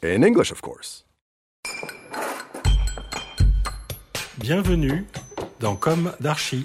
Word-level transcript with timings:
In 0.00 0.22
English, 0.22 0.52
of 0.52 0.62
course. 0.62 1.04
Bienvenue 4.38 5.04
dans 5.58 5.74
Comme 5.74 6.12
d'Archi. 6.20 6.62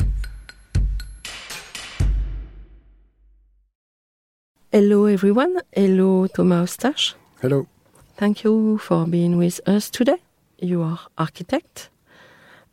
Hello 4.72 5.08
everyone, 5.08 5.62
hello 5.76 6.28
Thomas 6.28 6.62
Hostache. 6.62 7.16
Hello. 7.42 7.66
Thank 8.18 8.44
you 8.44 8.78
for 8.78 9.08
being 9.08 9.38
with 9.38 9.60
us 9.68 9.90
today. 9.90 10.18
You 10.60 10.84
are 10.84 11.00
architect. 11.18 11.90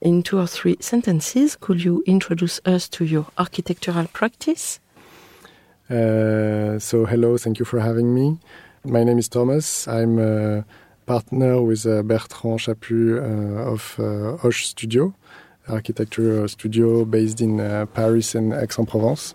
In 0.02 0.22
two 0.22 0.38
or 0.38 0.46
three 0.46 0.76
sentences, 0.80 1.56
could 1.56 1.82
you 1.82 2.02
introduce 2.06 2.60
us 2.66 2.86
to 2.90 3.04
your 3.06 3.26
architectural 3.38 4.06
practice? 4.12 4.78
Uh, 5.88 6.78
so, 6.78 7.06
hello, 7.06 7.38
thank 7.38 7.58
you 7.58 7.64
for 7.64 7.80
having 7.80 8.14
me. 8.14 8.38
My 8.84 9.04
name 9.04 9.18
is 9.18 9.28
Thomas. 9.28 9.86
I'm 9.86 10.18
a 10.18 10.64
partner 11.04 11.60
with 11.60 11.84
uh, 11.84 12.02
Bertrand 12.02 12.60
Chaput 12.60 13.18
uh, 13.18 13.72
of 13.72 13.96
uh, 13.98 14.38
Hoch 14.38 14.54
Studio, 14.54 15.14
architecture 15.68 16.48
studio 16.48 17.04
based 17.04 17.42
in 17.42 17.60
uh, 17.60 17.84
Paris 17.92 18.34
and 18.34 18.54
Aix-en-Provence. 18.54 19.34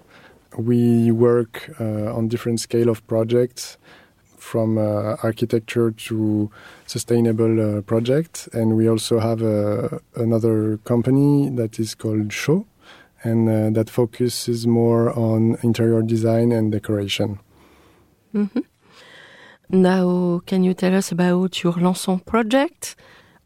We 0.58 1.12
work 1.12 1.70
uh, 1.80 2.16
on 2.16 2.28
different 2.28 2.60
scale 2.60 2.90
of 2.90 3.06
projects 3.06 3.78
from 4.38 4.80
uh, 4.80 5.18
architecture 5.22 5.92
to 5.92 6.50
sustainable 6.88 7.78
uh, 7.78 7.82
projects. 7.82 8.48
And 8.52 8.76
we 8.76 8.90
also 8.90 9.20
have 9.20 9.44
uh, 9.44 10.00
another 10.16 10.78
company 10.86 11.50
that 11.52 11.80
is 11.80 11.94
called 11.94 12.34
Show 12.34 12.66
and 13.24 13.48
uh, 13.48 13.70
that 13.80 13.92
focuses 13.92 14.66
more 14.66 15.12
on 15.18 15.58
interior 15.62 16.02
design 16.02 16.52
and 16.52 16.72
decoration. 16.72 17.40
Mhm. 18.34 18.64
Now, 19.70 20.42
can 20.46 20.64
you 20.64 20.74
tell 20.74 20.96
us 20.96 21.12
about 21.12 21.64
your 21.64 21.74
Lançon 21.74 22.24
project 22.26 22.96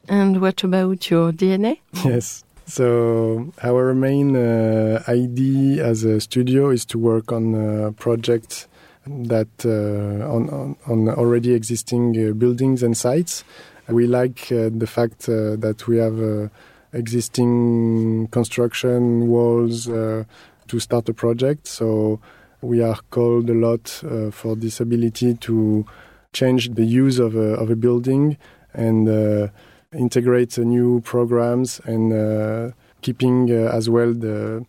and 0.07 0.41
what 0.41 0.63
about 0.63 1.09
your 1.09 1.31
DNA? 1.31 1.79
Yes. 2.05 2.43
So 2.65 3.51
our 3.63 3.95
main 3.95 4.35
uh, 4.35 5.03
idea 5.07 5.83
as 5.83 6.03
a 6.03 6.19
studio 6.19 6.69
is 6.69 6.85
to 6.85 6.99
work 6.99 7.31
on 7.31 7.55
uh, 7.55 7.91
projects 7.97 8.67
that 9.07 9.47
uh, 9.65 10.31
on, 10.31 10.49
on 10.49 10.75
on 10.85 11.09
already 11.09 11.55
existing 11.55 12.15
uh, 12.15 12.33
buildings 12.33 12.83
and 12.83 12.95
sites. 12.95 13.43
We 13.87 14.05
like 14.05 14.51
uh, 14.51 14.69
the 14.71 14.85
fact 14.85 15.25
that 15.25 15.87
we 15.87 15.97
have 15.97 16.51
existing 16.93 18.27
construction 18.27 19.27
walls 19.29 19.85
to 19.85 20.79
start 20.79 21.09
a 21.09 21.13
project. 21.13 21.65
So 21.65 22.19
we 22.61 22.83
are 22.83 22.99
called 23.09 23.49
a 23.49 23.55
lot 23.55 23.87
for 24.31 24.55
this 24.55 24.79
ability 24.79 25.33
to 25.35 25.87
change 26.33 26.73
the 26.73 26.85
use 26.85 27.19
of 27.19 27.35
a, 27.35 27.55
of 27.55 27.69
a 27.69 27.75
building 27.75 28.37
and 28.73 29.09
uh, 29.09 29.47
integrate 29.93 30.57
new 30.57 31.01
programs 31.01 31.81
and 31.85 32.13
uh, 32.13 32.71
keeping 33.01 33.49
uh, 33.51 33.71
as 33.71 33.89
well 33.89 34.13
the 34.13 34.65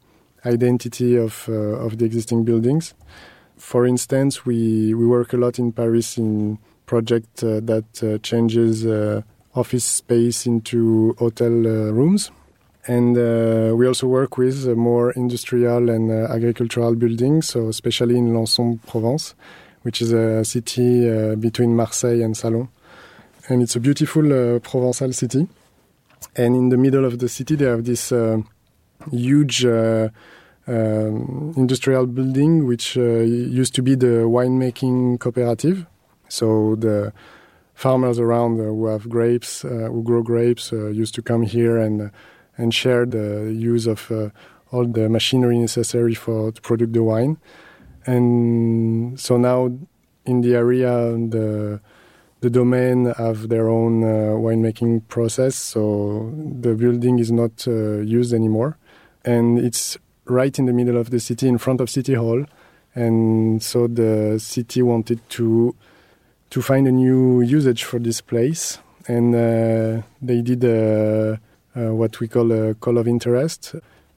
identity 0.46 1.16
of 1.16 1.46
uh, 1.48 1.52
of 1.52 1.98
the 1.98 2.04
existing 2.04 2.44
buildings. 2.44 2.94
For 3.56 3.86
instance, 3.86 4.46
we 4.46 4.94
we 4.94 5.06
work 5.06 5.32
a 5.32 5.36
lot 5.36 5.58
in 5.58 5.72
Paris 5.72 6.16
in 6.16 6.58
project 6.86 7.44
uh, 7.44 7.60
that 7.60 8.02
uh, 8.02 8.18
changes 8.18 8.86
office 9.54 9.84
space 9.84 10.46
into 10.46 11.14
hotel 11.18 11.50
rooms. 11.50 12.30
And 12.86 13.14
we 13.76 13.86
also 13.86 14.06
work 14.06 14.38
with 14.38 14.66
more 14.76 15.10
industrial 15.12 15.90
and 15.90 16.10
agricultural 16.10 16.94
buildings, 16.94 17.48
so 17.48 17.68
especially 17.68 18.16
in 18.16 18.32
Lançon, 18.32 18.78
Provence, 18.86 19.34
which 19.82 20.02
is 20.02 20.12
a 20.12 20.44
city 20.44 21.08
uh, 21.08 21.36
between 21.36 21.74
Marseille 21.74 22.22
and 22.22 22.36
Salon 22.36 22.68
and 23.50 23.62
it's 23.62 23.74
a 23.74 23.80
beautiful 23.80 24.24
uh, 24.24 24.60
Provençal 24.60 25.12
city. 25.12 25.48
And 26.36 26.54
in 26.54 26.68
the 26.68 26.76
middle 26.76 27.04
of 27.04 27.18
the 27.18 27.28
city, 27.28 27.56
they 27.56 27.64
have 27.64 27.84
this 27.84 28.12
uh, 28.12 28.38
huge 29.10 29.64
uh, 29.64 30.10
um, 30.68 31.52
industrial 31.56 32.06
building, 32.06 32.66
which 32.66 32.96
uh, 32.96 33.00
used 33.00 33.74
to 33.74 33.82
be 33.82 33.96
the 33.96 34.24
winemaking 34.28 35.18
cooperative. 35.18 35.84
So 36.28 36.76
the 36.76 37.12
farmers 37.74 38.20
around 38.20 38.58
who 38.58 38.86
have 38.86 39.08
grapes, 39.08 39.62
who 39.62 40.02
grow 40.04 40.22
grapes, 40.22 40.70
used 40.70 41.14
to 41.16 41.22
come 41.22 41.42
here 41.42 41.76
and 41.76 42.12
and 42.56 42.74
share 42.74 43.06
the 43.06 43.52
use 43.52 43.86
of 43.86 44.12
all 44.70 44.86
the 44.86 45.08
machinery 45.08 45.58
necessary 45.58 46.14
for 46.14 46.52
to 46.52 46.60
produce 46.60 46.92
the 46.92 47.02
wine. 47.02 47.38
And 48.06 49.18
so 49.18 49.36
now 49.36 49.70
in 50.24 50.40
the 50.40 50.54
area, 50.54 50.90
the 51.12 51.80
the 52.40 52.48
domain 52.50 53.12
have 53.18 53.50
their 53.50 53.68
own 53.68 54.02
uh, 54.02 54.32
winemaking 54.32 55.06
process, 55.08 55.56
so 55.56 56.32
the 56.34 56.74
building 56.74 57.18
is 57.18 57.30
not 57.30 57.68
uh, 57.68 57.98
used 57.98 58.32
anymore, 58.32 58.78
and 59.26 59.58
it's 59.58 59.98
right 60.24 60.58
in 60.58 60.64
the 60.64 60.72
middle 60.72 60.96
of 60.96 61.10
the 61.10 61.20
city, 61.20 61.48
in 61.48 61.58
front 61.58 61.82
of 61.82 61.90
City 61.90 62.14
Hall, 62.14 62.46
and 62.94 63.62
so 63.62 63.86
the 63.86 64.38
city 64.38 64.80
wanted 64.80 65.20
to 65.30 65.74
to 66.48 66.62
find 66.62 66.88
a 66.88 66.92
new 66.92 67.42
usage 67.42 67.84
for 67.84 67.98
this 67.98 68.22
place, 68.22 68.78
and 69.06 69.34
uh, 69.34 70.02
they 70.22 70.40
did 70.40 70.64
uh, 70.64 71.36
uh, 71.76 71.94
what 71.94 72.20
we 72.20 72.26
call 72.26 72.50
a 72.52 72.74
call 72.74 72.96
of 72.96 73.06
interest 73.06 73.74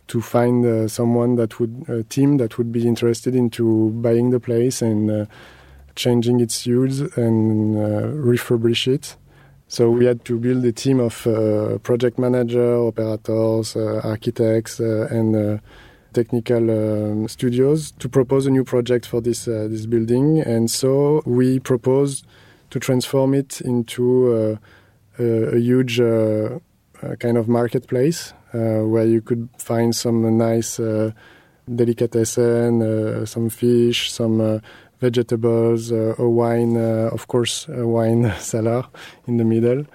to 0.07 0.21
find 0.21 0.65
uh, 0.65 0.87
someone 0.87 1.35
that 1.35 1.59
would 1.59 1.85
a 1.87 2.03
team 2.03 2.37
that 2.37 2.57
would 2.57 2.71
be 2.71 2.87
interested 2.87 3.35
into 3.35 3.89
buying 3.91 4.29
the 4.29 4.39
place 4.39 4.81
and 4.81 5.09
uh, 5.09 5.25
changing 5.95 6.39
its 6.39 6.65
use 6.65 7.01
and 7.15 7.77
uh, 7.77 8.07
refurbish 8.11 8.87
it. 8.87 9.15
So 9.67 9.89
we 9.89 10.05
had 10.05 10.23
to 10.25 10.37
build 10.37 10.63
a 10.65 10.71
team 10.71 10.99
of 10.99 11.25
uh, 11.25 11.77
project 11.79 12.19
manager, 12.19 12.75
operators, 12.75 13.75
uh, 13.75 14.01
architects, 14.03 14.79
uh, 14.79 15.07
and 15.09 15.61
technical 16.13 16.69
um, 16.69 17.27
studios 17.27 17.91
to 17.93 18.07
propose 18.07 18.45
a 18.45 18.51
new 18.51 18.63
project 18.63 19.07
for 19.07 19.19
this 19.19 19.45
this 19.45 19.87
building. 19.87 20.39
And 20.41 20.69
so 20.69 21.23
we 21.25 21.59
proposed 21.59 22.27
to 22.69 22.79
transform 22.79 23.33
it 23.33 23.61
into 23.61 24.59
a, 25.17 25.57
huge 25.57 25.99
kind 27.19 27.37
of 27.37 27.47
marketplace 27.47 28.33
uh, 28.53 28.81
where 28.85 29.05
you 29.05 29.21
could 29.21 29.49
find 29.57 29.95
some 29.95 30.37
nice 30.37 30.79
uh, 30.79 31.11
delicatessen, 31.73 32.81
uh, 32.81 33.25
some 33.25 33.49
fish, 33.49 34.11
some 34.11 34.41
uh, 34.41 34.59
vegetables, 34.99 35.91
uh, 35.91 36.15
a 36.17 36.29
wine, 36.29 36.77
uh, 36.77 37.09
of 37.11 37.27
course, 37.27 37.67
a 37.67 37.85
wine 37.87 38.31
cellar 38.39 38.85
in 39.27 39.37
the 39.37 39.43
middle, 39.43 39.85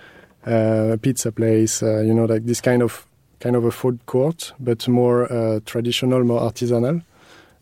uh, 0.46 0.94
a 0.94 0.99
pizza 0.99 1.32
place, 1.32 1.82
uh, 1.82 2.00
you 2.00 2.14
know, 2.14 2.25
like 2.25 2.44
this 2.44 2.60
kind 2.60 2.82
of 2.82 3.06
kind 3.40 3.55
of 3.56 3.64
a 3.64 3.70
food 3.70 4.05
court, 4.06 4.52
but 4.58 4.88
more 4.88 5.32
uh, 5.32 5.60
traditional, 5.64 6.25
more 6.25 6.40
artisanal. 6.40 7.02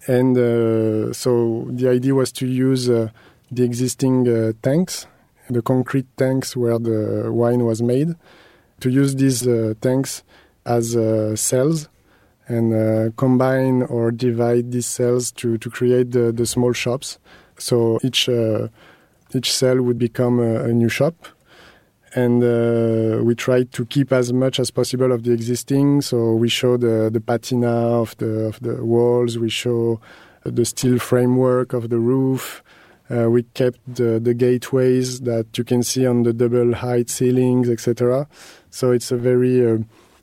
And 0.06 0.37
uh, 0.38 1.12
so 1.12 1.66
the 1.70 1.88
idea 1.88 2.14
was 2.14 2.32
to 2.32 2.46
use 2.46 2.88
uh, 2.88 3.10
the 3.50 3.64
existing 3.64 4.28
uh, 4.28 4.52
tanks, 4.62 5.06
the 5.50 5.62
concrete 5.62 6.06
tanks 6.16 6.56
where 6.56 6.78
the 6.78 7.31
wine 7.31 7.64
was 7.64 7.82
made, 7.82 8.14
to 8.81 8.90
use 8.90 9.14
these 9.17 9.46
uh, 9.46 9.75
tanks 9.81 10.23
as 10.64 10.96
uh, 10.96 11.34
cells 11.37 11.88
and 12.49 12.73
uh, 12.75 13.11
combine 13.17 13.82
or 13.82 14.11
divide 14.11 14.73
these 14.73 14.87
cells 14.87 15.32
to, 15.32 15.58
to 15.58 15.70
create 15.70 16.12
the, 16.12 16.32
the 16.32 16.46
small 16.46 16.73
shops. 16.73 17.19
So 17.58 17.99
each 18.02 18.28
each 19.34 19.52
cell 19.52 19.81
would 19.82 19.99
become 19.99 20.38
a, 20.38 20.64
a 20.64 20.73
new 20.73 20.88
shop. 20.88 21.14
And 22.14 22.43
uh, 22.43 23.23
we 23.23 23.34
tried 23.34 23.73
to 23.73 23.84
keep 23.84 24.12
as 24.12 24.32
much 24.32 24.58
as 24.58 24.70
possible 24.70 25.12
of 25.12 25.25
the 25.25 25.32
existing. 25.32 26.00
So 26.00 26.34
we 26.34 26.49
show 26.49 26.76
the, 26.76 27.11
the 27.12 27.20
patina 27.20 28.00
of 28.00 28.17
the, 28.17 28.46
of 28.46 28.61
the 28.61 28.82
walls, 28.84 29.38
we 29.38 29.50
show 29.50 30.00
the 30.44 30.64
steel 30.64 30.99
framework 30.99 31.72
of 31.72 31.90
the 31.90 31.99
roof. 31.99 32.62
Uh, 33.08 33.31
we 33.31 33.44
kept 33.55 33.79
the, 33.87 34.19
the 34.19 34.35
gateways 34.35 35.20
that 35.20 35.56
you 35.56 35.64
can 35.64 35.82
see 35.82 36.06
on 36.06 36.25
the 36.25 36.32
double 36.32 36.75
height 36.75 37.08
ceilings, 37.08 37.69
etc. 37.69 38.26
So 38.70 38.91
it's 38.91 39.12
a 39.12 39.17
very 39.17 39.64
uh, 39.64 39.79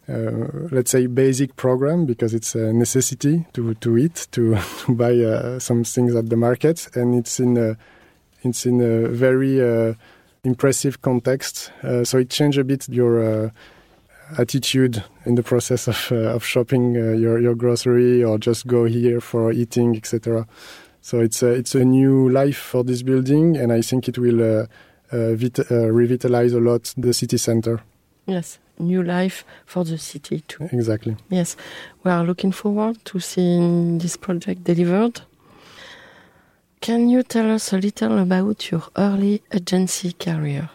uh, 0.10 0.68
let's 0.72 0.92
say 0.92 1.08
basic 1.08 1.56
program 1.56 2.06
because 2.06 2.34
it's 2.34 2.56
a 2.56 2.74
necessity 2.74 3.46
to 3.54 3.74
to 3.76 3.98
eat 3.98 4.28
to, 4.32 4.58
to 4.80 4.96
buy 4.96 5.18
uh, 5.18 5.60
some 5.60 5.84
things 5.86 6.14
at 6.14 6.30
the 6.30 6.36
market. 6.36 6.90
And 6.96 7.16
it's 7.16 7.40
in 7.40 7.58
a 7.58 7.78
it's 8.42 8.66
in 8.66 8.82
a 8.82 9.08
very 9.08 9.62
uh, 9.62 9.94
impressive 10.44 11.02
context. 11.02 11.72
Uh, 11.84 12.04
so 12.04 12.18
it 12.18 12.30
changed 12.30 12.60
a 12.60 12.66
bit 12.66 12.90
your 12.90 13.54
attitude 14.38 15.04
in 15.26 15.36
the 15.36 15.44
process 15.44 15.88
of 15.88 16.12
of 16.12 16.44
shopping 16.44 16.96
your 16.96 17.40
your 17.40 17.56
grocery 17.56 18.24
or 18.24 18.38
just 18.38 18.66
go 18.68 18.86
here 18.86 19.22
for 19.22 19.52
eating 19.52 19.96
etc 19.96 20.48
so 21.04 21.20
it's 21.20 21.44
a, 21.44 21.50
it's 21.60 21.76
a 21.76 21.86
new 21.86 22.28
life 22.30 22.58
for 22.58 22.84
this 22.84 23.04
building 23.04 23.56
and 23.56 23.72
I 23.72 23.82
think 23.82 24.08
it 24.08 24.18
will 24.18 24.68
vit- 25.12 25.70
revitalize 25.70 26.54
a 26.54 26.60
lot 26.60 26.92
the 26.98 27.14
city 27.14 27.38
center 27.38 27.82
yes 28.26 28.58
new 28.80 29.04
life 29.04 29.46
for 29.66 29.84
the 29.84 29.98
city 29.98 30.42
too. 30.48 30.70
Exactly. 30.72 31.16
Yes, 31.30 31.56
we 32.04 32.12
are 32.12 32.24
looking 32.24 32.52
forward 32.52 33.04
to 33.06 33.20
seeing 33.20 34.00
this 34.00 34.18
project 34.18 34.64
delivered. 34.64 35.22
Can 36.82 37.10
you 37.10 37.24
tell 37.24 37.50
us 37.52 37.72
a 37.72 37.78
little 37.78 38.20
about 38.20 38.72
your 38.72 38.84
early 38.98 39.42
agency 39.54 40.12
career? 40.14 40.70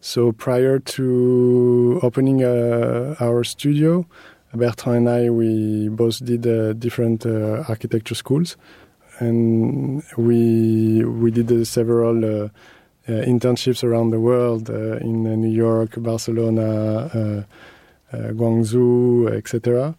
So 0.00 0.32
prior 0.32 0.78
to 0.78 2.00
opening 2.02 2.44
uh, 2.44 3.16
our 3.20 3.42
studio, 3.42 4.06
Bertrand 4.52 5.08
and 5.08 5.08
I 5.08 5.30
we 5.30 5.88
both 5.88 6.24
did 6.24 6.46
uh, 6.46 6.74
different 6.74 7.26
uh, 7.26 7.64
architecture 7.68 8.14
schools, 8.14 8.56
and 9.20 10.02
we 10.16 11.04
we 11.04 11.30
did 11.30 11.50
uh, 11.52 11.64
several 11.64 12.24
uh, 12.24 12.44
uh, 12.46 12.48
internships 13.06 13.84
around 13.84 14.10
the 14.10 14.20
world 14.20 14.70
in 14.70 15.24
New 15.40 15.50
York, 15.50 15.94
Barcelona, 15.98 17.46
Guangzhou, 18.12 19.30
etc. 19.36 19.94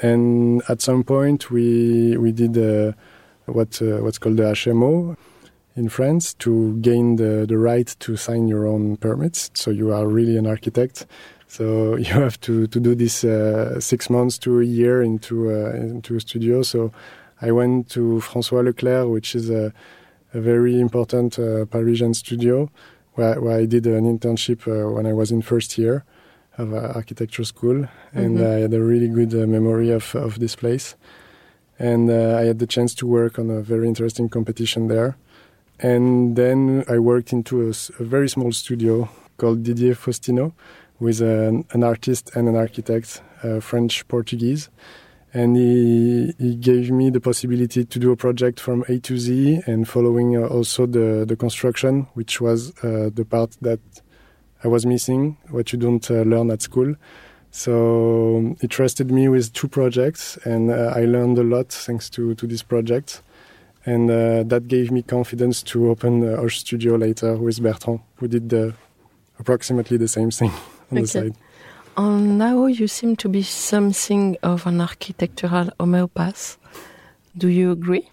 And 0.00 0.62
at 0.68 0.80
some 0.80 1.04
point, 1.04 1.50
we 1.50 2.16
we 2.16 2.32
did 2.32 2.56
what 3.46 3.80
what's 3.80 4.18
called 4.18 4.36
the 4.36 4.44
HMO 4.44 5.16
in 5.74 5.88
France 5.88 6.34
to 6.34 6.76
gain 6.80 7.16
the, 7.16 7.46
the 7.48 7.56
right 7.56 7.94
to 8.00 8.16
sign 8.16 8.48
your 8.48 8.66
own 8.66 8.96
permits. 8.96 9.50
So 9.54 9.70
you 9.70 9.92
are 9.92 10.06
really 10.06 10.36
an 10.36 10.46
architect. 10.46 11.06
So 11.46 11.96
you 12.06 12.12
have 12.12 12.40
to, 12.42 12.66
to 12.66 12.80
do 12.80 12.94
this 12.94 13.24
uh, 13.24 13.80
six 13.80 14.10
months 14.10 14.38
to 14.38 14.60
a 14.60 14.64
year 14.64 15.02
into 15.02 15.50
uh, 15.50 15.70
into 15.72 16.16
a 16.16 16.20
studio. 16.20 16.62
So 16.62 16.92
I 17.42 17.50
went 17.50 17.90
to 17.90 18.22
François 18.22 18.64
Leclerc, 18.64 19.08
which 19.08 19.34
is 19.34 19.50
a 19.50 19.72
a 20.34 20.40
very 20.40 20.80
important 20.80 21.38
uh, 21.38 21.64
Parisian 21.66 22.14
studio 22.14 22.70
where, 23.14 23.40
where, 23.40 23.58
I 23.58 23.66
did 23.66 23.86
an 23.86 24.04
internship 24.04 24.66
uh, 24.66 24.90
when 24.90 25.06
I 25.06 25.12
was 25.12 25.30
in 25.30 25.42
first 25.42 25.76
year 25.76 26.04
of 26.56 26.72
uh, 26.72 26.92
architecture 26.94 27.44
school, 27.44 27.86
and 28.14 28.38
mm-hmm. 28.38 28.46
I 28.46 28.60
had 28.60 28.74
a 28.74 28.82
really 28.82 29.08
good 29.08 29.32
memory 29.48 29.90
of, 29.90 30.14
of 30.14 30.38
this 30.38 30.56
place. 30.56 30.96
And 31.78 32.10
I 32.10 32.44
had 32.44 32.58
the 32.58 32.66
chance 32.66 32.94
to 32.96 33.06
work 33.06 33.38
on 33.38 33.50
a 33.50 33.60
very 33.60 33.88
interesting 33.88 34.28
competition 34.28 34.88
there. 34.88 35.16
And 35.80 36.36
then 36.36 36.84
I 36.88 36.98
worked 36.98 37.32
into 37.32 37.62
a, 37.62 37.70
a 37.98 38.04
very 38.04 38.28
small 38.28 38.52
studio 38.52 39.08
called 39.36 39.64
Didier 39.64 39.94
Faustino 39.94 40.52
with 41.00 41.20
an, 41.20 41.64
an 41.72 41.82
artist 41.82 42.30
and 42.36 42.48
an 42.48 42.56
architect, 42.56 43.22
uh, 43.42 43.58
French 43.60 44.06
Portuguese 44.06 44.68
and 45.34 45.56
he, 45.56 46.34
he 46.38 46.54
gave 46.56 46.90
me 46.90 47.10
the 47.10 47.20
possibility 47.20 47.84
to 47.84 47.98
do 47.98 48.12
a 48.12 48.16
project 48.16 48.60
from 48.60 48.84
A 48.88 48.98
to 48.98 49.16
Z 49.16 49.62
and 49.66 49.88
following 49.88 50.36
uh, 50.36 50.46
also 50.46 50.86
the, 50.86 51.24
the 51.26 51.36
construction, 51.36 52.06
which 52.14 52.40
was 52.40 52.76
uh, 52.84 53.10
the 53.12 53.24
part 53.24 53.56
that 53.62 53.80
I 54.62 54.68
was 54.68 54.84
missing, 54.84 55.38
what 55.48 55.72
you 55.72 55.78
don't 55.78 56.08
uh, 56.10 56.22
learn 56.22 56.50
at 56.50 56.60
school. 56.60 56.94
So 57.50 58.38
um, 58.38 58.56
he 58.60 58.68
trusted 58.68 59.10
me 59.10 59.28
with 59.28 59.52
two 59.52 59.68
projects, 59.68 60.38
and 60.44 60.70
uh, 60.70 60.92
I 60.94 61.04
learned 61.04 61.38
a 61.38 61.42
lot 61.42 61.68
thanks 61.68 62.08
to, 62.10 62.34
to 62.34 62.46
this 62.46 62.62
project. 62.62 63.22
And 63.84 64.10
uh, 64.10 64.44
that 64.44 64.68
gave 64.68 64.90
me 64.90 65.02
confidence 65.02 65.62
to 65.64 65.90
open 65.90 66.22
uh, 66.22 66.40
our 66.40 66.50
studio 66.50 66.94
later 66.94 67.36
with 67.36 67.60
Bertrand, 67.60 68.00
who 68.16 68.28
did 68.28 68.48
the, 68.48 68.74
approximately 69.38 69.96
the 69.96 70.08
same 70.08 70.30
thing 70.30 70.50
on 70.90 70.98
okay. 70.98 71.00
the 71.00 71.06
side. 71.06 71.34
And 71.96 72.38
now 72.38 72.66
you 72.66 72.88
seem 72.88 73.16
to 73.16 73.28
be 73.28 73.42
something 73.42 74.36
of 74.42 74.66
an 74.66 74.80
architectural 74.80 75.70
homeopath. 75.78 76.56
Do 77.36 77.48
you 77.48 77.70
agree? 77.72 78.08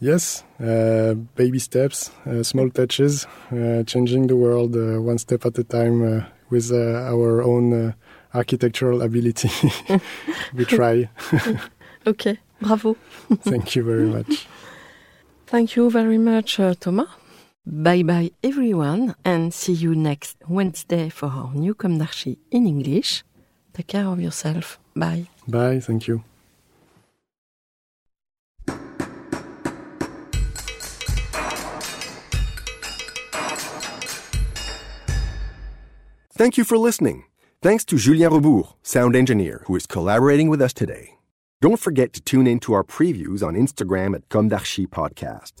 Yes, 0.00 0.44
uh, 0.58 1.14
baby 1.34 1.58
steps, 1.58 2.10
uh, 2.24 2.42
small 2.42 2.70
touches, 2.70 3.26
uh, 3.52 3.82
changing 3.84 4.28
the 4.28 4.36
world 4.36 4.74
uh, 4.74 5.00
one 5.02 5.18
step 5.18 5.44
at 5.44 5.58
a 5.58 5.64
time 5.64 6.02
uh, 6.02 6.24
with 6.48 6.72
uh, 6.72 7.10
our 7.12 7.42
own 7.42 7.94
architectural 8.32 9.02
ability. 9.02 9.50
we 10.54 10.64
try. 10.64 11.10
okay, 12.06 12.38
bravo. 12.62 12.96
Thank 13.42 13.76
you 13.76 13.82
very 13.82 14.06
much. 14.06 14.46
Thank 15.46 15.76
you 15.76 15.90
very 15.90 16.18
much, 16.18 16.60
Thomas. 16.78 17.08
Bye 17.66 18.02
bye 18.02 18.30
everyone 18.42 19.14
and 19.24 19.52
see 19.52 19.72
you 19.74 19.94
next 19.94 20.38
Wednesday 20.48 21.10
for 21.10 21.26
our 21.26 21.52
new 21.54 21.74
Comme 21.74 22.00
in 22.50 22.66
English. 22.66 23.22
Take 23.74 23.86
care 23.86 24.06
of 24.06 24.20
yourself. 24.20 24.78
Bye. 24.96 25.26
Bye, 25.46 25.80
thank 25.80 26.08
you. 26.08 26.24
Thank 36.32 36.56
you 36.56 36.64
for 36.64 36.78
listening. 36.78 37.24
Thanks 37.60 37.84
to 37.84 37.98
Julien 37.98 38.32
Rebours, 38.32 38.72
sound 38.82 39.14
engineer, 39.14 39.62
who 39.66 39.76
is 39.76 39.86
collaborating 39.86 40.48
with 40.48 40.62
us 40.62 40.72
today. 40.72 41.18
Don't 41.60 41.78
forget 41.78 42.14
to 42.14 42.22
tune 42.22 42.46
in 42.46 42.58
to 42.60 42.72
our 42.72 42.82
previews 42.82 43.42
on 43.46 43.54
Instagram 43.54 44.14
at 44.14 44.26
Comme 44.30 44.48
d'Archi 44.48 44.86
Podcast. 44.86 45.60